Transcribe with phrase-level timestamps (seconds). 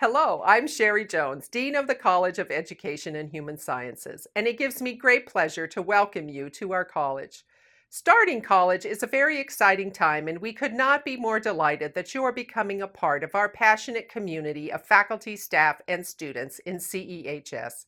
[0.00, 4.58] Hello, I'm Sherri Jones, Dean of the College of Education and Human Sciences, and it
[4.58, 7.44] gives me great pleasure to welcome you to our college.
[7.88, 12.14] Starting college is a very exciting time, and we could not be more delighted that
[12.14, 16.78] you are becoming a part of our passionate community of faculty, staff, and students in
[16.78, 17.86] CEHS.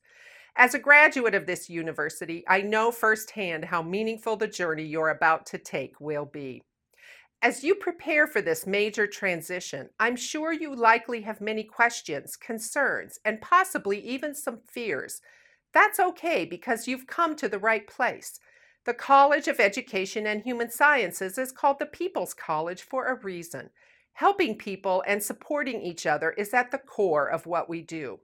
[0.55, 5.47] As a graduate of this university, I know firsthand how meaningful the journey you're about
[5.47, 6.63] to take will be.
[7.45, 13.19] As you prepare for this major transition, I'm sure you likely have many questions, concerns,
[13.23, 15.21] and possibly even some fears.
[15.75, 18.41] That's okay because you've come to the right place.
[18.87, 23.69] The College of Education and Human Sciences is called the People's College for a reason.
[24.15, 28.21] Helping people and supporting each other is at the core of what we do.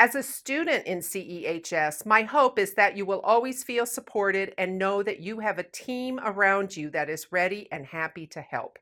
[0.00, 4.78] As a student in CEHS, my hope is that you will always feel supported and
[4.78, 8.78] know that you have a team around you that is ready and happy to help.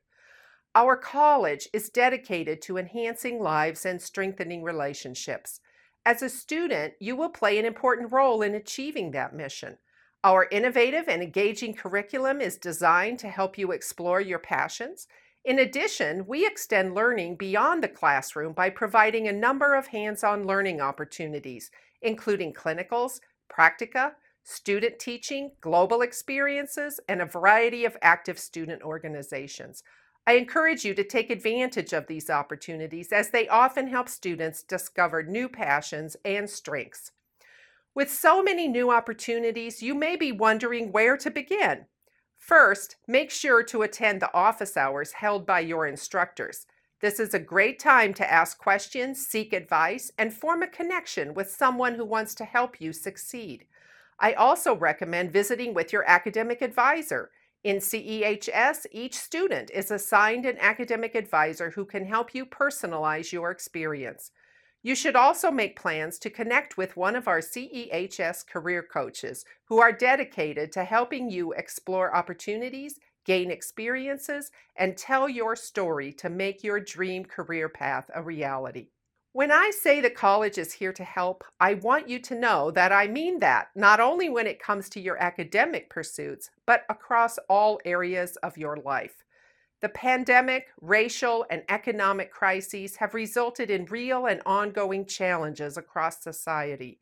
[0.75, 5.59] Our college is dedicated to enhancing lives and strengthening relationships.
[6.05, 9.79] As a student, you will play an important role in achieving that mission.
[10.23, 15.07] Our innovative and engaging curriculum is designed to help you explore your passions
[15.47, 20.81] in addition, we extend learning beyond the classroom by providing a number of hands-on learning
[20.81, 24.11] opportunities, including clinicals, practica,
[24.43, 29.83] student teaching, global experiences, and a variety of active student organizations.
[30.27, 35.23] I encourage you to take advantage of these opportunities as they often help students discover
[35.23, 37.11] new passions and strengths.
[37.95, 41.85] With so many new opportunities, you may be wondering where to begin.
[42.37, 46.65] First, make sure to attend the office hours held by your instructors.
[46.99, 51.51] This is a great time to ask questions, seek advice, and form a connection with
[51.51, 53.65] someone who wants to help you succeed.
[54.19, 57.29] I also recommend visiting with your academic advisor.
[57.63, 63.51] In CEHS, each student is assigned an academic advisor who can help you personalize your
[63.51, 64.31] experience.
[64.87, 69.81] You should also make plans to connect with one of our CEHS career coaches who
[69.81, 76.63] are dedicated to helping you explore opportunities, gain experiences, and tell your story to make
[76.63, 78.87] your dream career path a reality.
[79.33, 82.93] When I say the college is here to help, I want you to know that
[82.93, 87.81] I mean that, not only when it comes to your academic pursuits, but across all
[87.83, 89.25] areas of your life.
[89.79, 96.99] The pandemic, racial, and economic crises have resulted in real and ongoing challenges across society.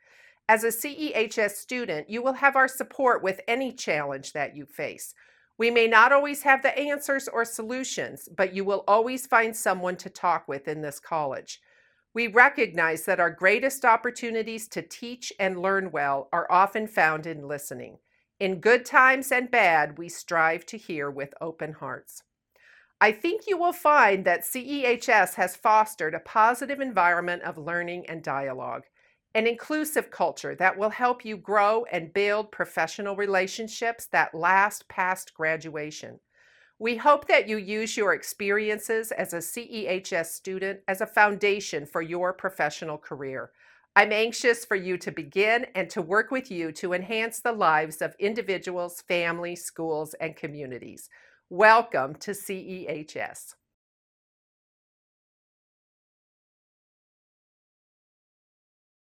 [0.49, 5.13] As a CEHS student, you will have our support with any challenge that you face.
[5.57, 9.95] We may not always have the answers or solutions, but you will always find someone
[9.97, 11.61] to talk with in this college.
[12.13, 17.47] We recognize that our greatest opportunities to teach and learn well are often found in
[17.47, 17.99] listening.
[18.37, 22.21] In good times and bad, we strive to hear with open hearts.
[23.01, 28.23] I think you will find that CEHS has fostered a positive environment of learning and
[28.23, 28.83] dialogue,
[29.33, 35.33] an inclusive culture that will help you grow and build professional relationships that last past
[35.33, 36.21] graduation.
[36.79, 42.01] We hope that you use your experiences as a CEHS student as a foundation for
[42.01, 43.51] your professional career.
[43.97, 48.01] I'm anxious for you to begin and to work with you to enhance the lives
[48.01, 51.09] of individuals, families, schools, and communities.
[51.51, 53.53] Welcome to CEHS.